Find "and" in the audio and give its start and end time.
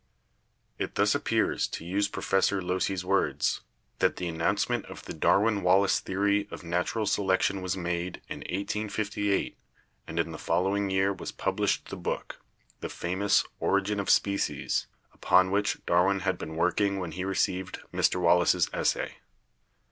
10.07-10.19